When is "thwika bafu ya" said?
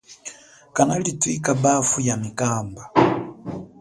1.21-2.15